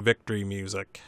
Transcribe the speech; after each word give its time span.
victory 0.00 0.44
music. 0.44 1.00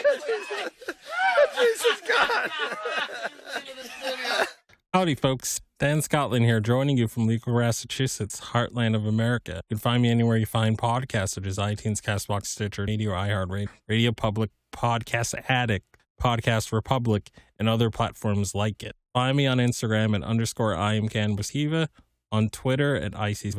Howdy, 4.94 5.14
folks. 5.14 5.60
Dan 5.78 6.02
Scotland 6.02 6.44
here, 6.44 6.60
joining 6.60 6.98
you 6.98 7.08
from 7.08 7.26
Legal, 7.26 7.56
Massachusetts, 7.56 8.40
heartland 8.40 8.94
of 8.94 9.06
America. 9.06 9.62
You 9.70 9.76
can 9.76 9.78
find 9.78 10.02
me 10.02 10.10
anywhere 10.10 10.36
you 10.36 10.46
find 10.46 10.76
podcasts, 10.76 11.30
such 11.30 11.46
as 11.46 11.56
iTunes, 11.56 12.00
Castbox, 12.00 12.46
Stitcher, 12.46 12.84
Radio, 12.84 13.12
iHeartRadio, 13.12 13.68
Radio 13.88 14.12
Public, 14.12 14.50
Podcast 14.74 15.34
Addict, 15.48 15.86
Podcast 16.20 16.72
Republic, 16.72 17.30
and 17.58 17.68
other 17.68 17.88
platforms 17.88 18.54
like 18.54 18.82
it. 18.82 18.94
Find 19.14 19.36
me 19.36 19.46
on 19.46 19.58
Instagram 19.58 20.14
at 20.14 20.22
underscore 20.22 20.74
I 20.74 20.94
am 20.94 21.08
Cannabis 21.08 21.46
Sativa, 21.46 21.88
on 22.30 22.50
Twitter 22.50 22.96
at 22.96 23.12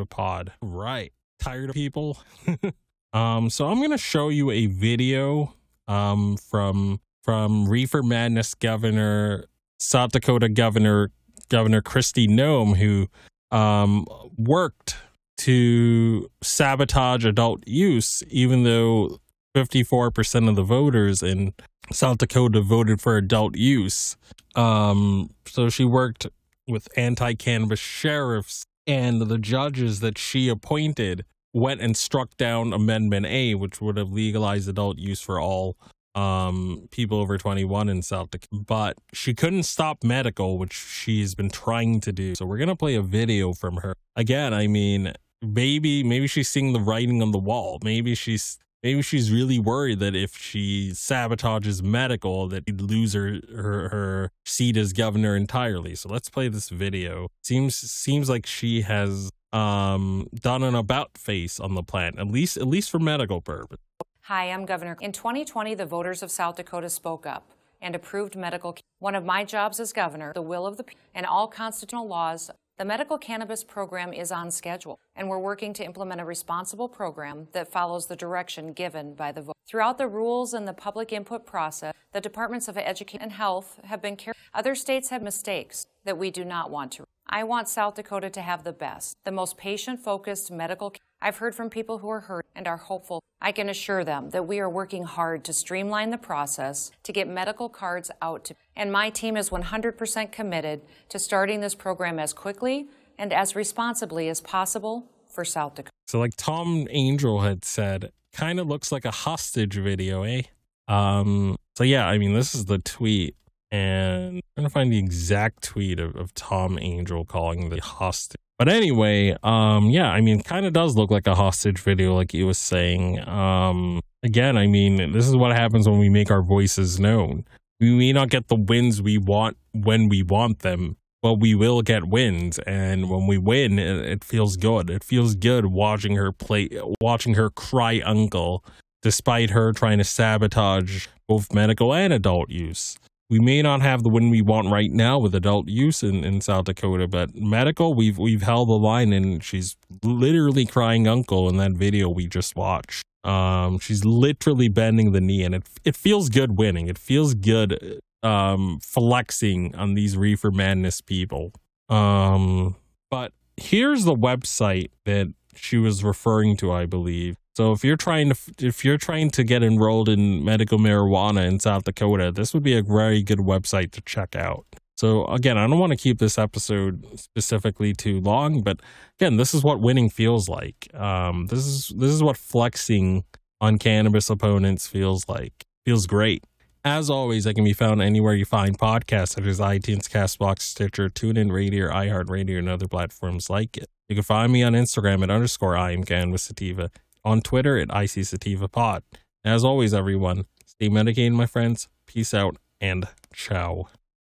Pod. 0.10 0.54
Right. 0.62 1.12
Tired 1.40 1.70
of 1.70 1.76
people? 1.76 2.20
um, 3.14 3.50
so 3.50 3.68
I'm 3.68 3.82
gonna 3.82 3.98
show 3.98 4.30
you 4.30 4.52
a 4.52 4.68
video 4.68 5.56
um 5.92 6.38
from 6.38 7.00
from 7.24 7.68
Reefer 7.68 8.02
Madness 8.02 8.54
Governor 8.56 9.46
South 9.80 10.12
Dakota 10.12 10.50
Governor 10.50 11.12
Governor 11.50 11.82
Kristi 11.82 12.28
Noem, 12.28 12.78
who 12.78 13.08
um, 13.56 14.06
worked 14.38 14.96
to 15.40 16.30
sabotage 16.42 17.26
adult 17.26 17.68
use, 17.68 18.24
even 18.30 18.64
though 18.64 19.18
54% 19.56 20.48
of 20.48 20.56
the 20.56 20.64
voters 20.64 21.22
in 21.22 21.54
South 21.92 22.20
Dakota 22.20 22.62
voted 22.62 23.02
for 23.02 23.18
adult 23.18 23.58
use. 23.58 24.16
Um, 24.56 25.32
so 25.46 25.70
she 25.70 25.84
worked 25.84 26.28
with 26.68 26.88
anti 26.96 27.34
cannabis 27.34 27.80
sheriffs, 27.80 28.66
and 28.88 29.22
the 29.22 29.38
judges 29.38 30.00
that 30.00 30.18
she 30.18 30.48
appointed 30.48 31.26
went 31.54 31.82
and 31.82 31.96
struck 31.96 32.36
down 32.38 32.74
Amendment 32.74 33.26
A, 33.26 33.56
which 33.56 33.82
would 33.82 33.98
have 33.98 34.12
legalized 34.12 34.70
adult 34.70 34.98
use 34.98 35.22
for 35.22 35.40
all 35.40 35.78
um 36.14 36.90
people 36.92 37.22
over 37.22 37.38
21 37.38 37.88
in 37.88 38.02
South 38.02 38.32
Dakota 38.32 38.66
but 38.68 38.98
she 39.14 39.34
couldn't 39.34 39.64
stop 39.64 40.04
medical 40.04 40.58
which 40.58 40.74
she's 40.74 41.36
been 41.36 41.50
trying 41.50 42.02
to 42.02 42.12
do. 42.12 42.36
So 42.36 42.46
we're 42.46 42.58
going 42.58 42.68
to 42.68 42.76
play 42.76 42.96
a 42.96 43.02
video 43.02 43.54
from 43.54 43.78
her. 43.78 43.96
Again 44.18 44.54
i 44.54 44.68
mean 44.68 45.14
maybe 45.42 46.04
maybe 46.04 46.28
she's 46.28 46.50
seeing 46.50 46.74
the 46.74 46.80
writing 46.80 47.22
on 47.22 47.32
the 47.32 47.38
wall. 47.38 47.80
Maybe 47.84 48.16
she's 48.16 48.58
maybe 48.84 49.02
she's 49.02 49.32
really 49.32 49.60
worried 49.60 50.00
that 50.00 50.16
if 50.16 50.38
she 50.38 50.92
sabotages 50.92 51.82
medical 51.82 52.48
that 52.50 52.64
he'd 52.66 52.82
lose 52.82 53.14
her, 53.14 53.40
her 53.56 53.90
her 53.90 54.32
seat 54.46 54.78
as 54.78 54.94
governor 54.94 55.36
entirely. 55.36 55.96
So 55.96 56.10
let's 56.10 56.30
play 56.30 56.48
this 56.48 56.70
video. 56.70 57.28
Seems 57.44 57.76
seems 57.76 58.30
like 58.30 58.46
she 58.46 58.82
has 58.82 59.32
um 59.54 60.28
done 60.34 60.64
an 60.64 60.76
about 60.76 61.18
face 61.18 61.60
on 61.60 61.76
the 61.76 61.84
plan 61.84 62.18
at 62.18 62.28
least 62.28 62.58
at 62.58 62.68
least 62.68 62.90
for 62.90 63.00
medical 63.00 63.42
purpose 63.42 63.80
Hi, 64.26 64.52
I'm 64.52 64.66
Governor. 64.66 64.98
In 65.02 65.12
2020, 65.12 65.74
the 65.74 65.86
voters 65.86 66.22
of 66.24 66.32
South 66.32 66.56
Dakota 66.56 66.90
spoke 66.90 67.26
up 67.26 67.52
and 67.82 67.96
approved 67.96 68.36
medical. 68.36 68.78
One 69.00 69.16
of 69.16 69.26
my 69.26 69.44
jobs 69.44 69.80
as 69.80 69.92
governor, 69.92 70.32
the 70.34 70.42
will 70.42 70.66
of 70.68 70.78
the 70.78 70.84
people, 70.84 71.04
and 71.14 71.26
all 71.26 71.48
constitutional 71.48 72.08
laws. 72.08 72.52
The 72.78 72.86
medical 72.86 73.18
cannabis 73.18 73.64
program 73.64 74.14
is 74.14 74.32
on 74.32 74.50
schedule, 74.52 75.00
and 75.16 75.28
we're 75.28 75.40
working 75.40 75.74
to 75.74 75.84
implement 75.84 76.22
a 76.22 76.26
responsible 76.26 76.88
program 76.88 77.48
that 77.52 77.72
follows 77.72 78.08
the 78.08 78.16
direction 78.16 78.74
given 78.74 79.16
by 79.16 79.32
the 79.32 79.42
vote. 79.42 79.58
Throughout 79.68 79.98
the 79.98 80.08
rules 80.08 80.54
and 80.54 80.68
the 80.68 80.74
public 80.74 81.12
input 81.12 81.46
process, 81.46 81.94
the 82.14 82.22
Departments 82.22 82.68
of 82.68 82.78
Education 82.78 83.22
and 83.22 83.32
Health 83.34 83.80
have 83.84 84.02
been 84.02 84.16
careful. 84.16 84.42
Other 84.54 84.76
states 84.76 85.10
have 85.10 85.22
mistakes 85.22 85.88
that 86.06 86.18
we 86.18 86.32
do 86.32 86.46
not 86.46 86.72
want 86.72 86.92
to. 86.94 87.04
I 87.34 87.46
want 87.46 87.70
South 87.70 87.96
Dakota 87.96 88.30
to 88.30 88.42
have 88.42 88.66
the 88.66 88.74
best, 88.74 89.16
the 89.24 89.32
most 89.32 89.56
patient 89.56 90.02
focused 90.02 90.52
medical 90.52 90.90
care. 90.90 91.00
I've 91.22 91.38
heard 91.38 91.56
from 91.56 91.70
people 91.70 92.00
who 92.00 92.10
are 92.10 92.20
hurt 92.20 92.46
and 92.54 92.68
are 92.68 92.76
hopeful. 92.76 93.22
I 93.42 93.54
can 93.54 93.70
assure 93.70 94.04
them 94.04 94.32
that 94.32 94.46
we 94.46 94.60
are 94.60 94.70
working 94.70 95.04
hard 95.04 95.46
to 95.46 95.54
streamline 95.54 96.10
the 96.10 96.18
process 96.18 96.92
to 97.04 97.14
get 97.14 97.30
medical 97.30 97.70
cards 97.70 98.12
out 98.22 98.44
to, 98.46 98.56
and 98.76 98.92
my 98.92 99.10
team 99.10 99.38
is 99.38 99.50
100% 99.50 100.32
committed 100.34 100.82
to 101.08 101.20
starting 101.20 101.62
this 101.62 101.74
program 101.74 102.20
as 102.20 102.34
quickly 102.34 102.88
and 103.18 103.32
as 103.32 103.56
responsibly 103.56 104.28
as 104.28 104.42
possible 104.42 105.06
for 105.30 105.46
South 105.46 105.76
Dakota. 105.76 105.92
So, 106.08 106.20
like 106.20 106.34
Tom 106.36 106.86
Angell 106.92 107.40
had 107.40 107.64
said, 107.64 108.12
kind 108.34 108.60
of 108.60 108.68
looks 108.68 108.92
like 108.92 109.06
a 109.06 109.12
hostage 109.12 109.76
video, 109.76 110.24
eh? 110.24 110.42
Um, 110.90 111.56
so 111.78 111.86
yeah, 111.86 112.06
I 112.08 112.18
mean, 112.18 112.34
this 112.34 112.54
is 112.54 112.66
the 112.66 112.80
tweet, 112.80 113.36
and 113.72 114.38
I'm 114.38 114.42
trying 114.56 114.66
to 114.66 114.70
find 114.70 114.92
the 114.92 115.00
exact 115.00 115.64
tweet 115.64 116.00
of, 116.00 116.16
of 116.16 116.34
Tom 116.34 116.78
Angell 116.78 117.26
calling 117.26 117.70
the 117.70 117.80
hostage. 117.82 118.40
But 118.60 118.68
anyway, 118.70 119.36
um, 119.42 119.90
yeah, 119.90 120.12
I 120.12 120.22
mean, 120.22 120.44
kind 120.44 120.66
of 120.66 120.74
does 120.74 120.96
look 120.96 121.10
like 121.10 121.26
a 121.26 121.34
hostage 121.34 121.80
video, 121.80 122.14
like 122.14 122.32
he 122.32 122.44
was 122.44 122.60
saying. 122.60 123.28
Um, 123.28 124.02
again, 124.22 124.58
I 124.58 124.68
mean, 124.68 125.14
this 125.14 125.28
is 125.28 125.36
what 125.36 125.56
happens 125.56 125.90
when 125.90 125.98
we 125.98 126.10
make 126.10 126.30
our 126.30 126.44
voices 126.44 127.00
known. 127.00 127.46
We 127.80 127.96
may 127.96 128.14
not 128.14 128.30
get 128.30 128.50
the 128.50 128.56
wins 128.56 129.02
we 129.02 129.18
want 129.18 129.58
when 129.72 130.10
we 130.10 130.22
want 130.22 130.60
them, 130.60 130.98
but 131.24 131.36
we 131.36 131.56
will 131.56 131.82
get 131.82 132.04
wins. 132.04 132.60
And 132.60 133.10
when 133.10 133.26
we 133.26 133.40
win, 133.40 133.80
it, 133.80 134.06
it 134.06 134.24
feels 134.24 134.58
good. 134.58 134.92
It 134.92 135.04
feels 135.04 135.34
good 135.34 135.68
watching 135.68 136.16
her 136.18 136.32
play, 136.32 136.70
watching 137.02 137.34
her 137.34 137.50
cry 137.50 138.02
uncle, 138.06 138.64
despite 139.02 139.50
her 139.50 139.74
trying 139.74 139.98
to 139.98 140.04
sabotage 140.04 141.08
both 141.28 141.52
medical 141.52 141.96
and 141.96 142.14
adult 142.14 142.52
use 142.52 143.00
we 143.32 143.40
may 143.40 143.62
not 143.62 143.82
have 143.82 144.04
the 144.04 144.10
win 144.10 144.30
we 144.30 144.42
want 144.42 144.70
right 144.70 144.92
now 144.92 145.18
with 145.18 145.34
adult 145.34 145.70
use 145.70 146.04
in, 146.04 146.26
in 146.26 146.42
South 146.42 146.66
Dakota, 146.66 147.08
but 147.08 147.34
medical, 147.34 147.94
we've 147.94 148.18
we've 148.18 148.42
held 148.42 148.68
the 148.68 148.74
line, 148.74 149.14
and 149.14 149.42
she's 149.42 149.78
literally 150.04 150.66
crying 150.66 151.08
uncle 151.08 151.48
in 151.48 151.56
that 151.56 151.72
video 151.72 152.10
we 152.10 152.28
just 152.28 152.58
watched. 152.58 153.04
Um, 153.24 153.80
she's 153.80 154.04
literally 154.04 154.68
bending 154.68 155.14
the 155.14 155.22
knee, 155.22 155.44
and 155.44 155.56
it 155.56 155.64
it 155.86 155.96
feels 155.96 156.28
good 156.28 156.58
winning. 156.58 156.88
It 156.88 156.98
feels 156.98 157.34
good 157.34 158.02
um 158.22 158.80
flexing 158.84 159.76
on 159.76 159.94
these 159.94 160.18
reefer 160.18 160.52
madness 160.52 161.00
people. 161.00 161.54
Um, 161.88 162.76
but 163.10 163.32
here's 163.56 164.04
the 164.04 164.16
website 164.16 164.92
that 165.06 165.34
she 165.56 165.78
was 165.78 166.04
referring 166.04 166.58
to, 166.58 166.72
I 166.72 166.86
believe. 166.86 167.38
So 167.56 167.74
if 167.74 167.84
you're 167.84 167.98
trying 167.98 168.32
to 168.32 168.68
if 168.68 168.86
you're 168.86 168.98
trying 168.98 169.30
to 169.32 169.44
get 169.44 169.62
enrolled 169.62 170.08
in 170.10 170.44
medical 170.44 170.80
marijuana 170.80 171.46
in 171.46 171.60
South 171.60 171.84
Dakota, 171.84 172.32
this 172.32 172.54
would 172.54 172.64
be 172.64 172.78
a 172.78 172.82
very 172.82 173.22
good 173.24 173.40
website 173.40 173.92
to 173.92 174.02
check 174.02 174.36
out. 174.36 174.66
So 174.98 175.26
again, 175.26 175.58
I 175.58 175.68
don't 175.68 175.80
want 175.80 175.92
to 175.92 175.98
keep 175.98 176.20
this 176.20 176.38
episode 176.38 177.20
specifically 177.20 177.94
too 177.94 178.22
long, 178.22 178.62
but 178.62 178.80
again, 179.20 179.38
this 179.38 179.54
is 179.54 179.64
what 179.64 179.82
winning 179.82 180.10
feels 180.10 180.48
like. 180.48 180.88
Um, 180.94 181.48
this 181.48 181.66
is 181.66 181.94
this 181.98 182.12
is 182.12 182.24
what 182.24 182.38
flexing 182.38 183.26
on 183.60 183.78
cannabis 183.78 184.30
opponents 184.30 184.88
feels 184.88 185.28
like. 185.28 185.66
Feels 185.86 186.08
great. 186.08 186.44
As 186.84 187.12
always, 187.12 187.46
I 187.46 187.54
can 187.54 187.64
be 187.64 187.74
found 187.74 188.02
anywhere 188.02 188.34
you 188.34 188.46
find 188.46 188.78
podcasts, 188.78 189.34
such 189.34 189.46
as 189.46 189.60
iTunes, 189.60 190.10
Castbox, 190.10 190.64
Stitcher, 190.64 191.10
TuneIn 191.10 191.52
Radio, 191.52 191.90
iHeartRadio, 191.90 192.58
and 192.58 192.68
other 192.68 192.88
platforms 192.88 193.52
like 193.52 193.78
it. 193.78 193.88
You 194.10 194.16
can 194.16 194.24
find 194.24 194.52
me 194.52 194.64
on 194.64 194.74
Instagram 194.74 195.22
at 195.22 195.30
underscore 195.30 195.78
I 195.78 195.92
am 195.92 196.04
Cannabis 196.04 196.44
Sativa 196.44 196.90
on 197.24 197.42
Twitter 197.42 197.78
at 197.78 197.90
IC 197.96 198.26
Sativa 198.26 198.68
Pod. 198.68 199.04
As 199.46 199.64
always, 199.64 199.94
everyone, 199.94 200.46
stay 200.66 200.90
medicated, 200.90 201.34
my 201.34 201.46
friends. 201.46 201.88
Peace 202.08 202.34
out 202.34 202.58
and 202.80 203.08
ciao. 203.32 203.88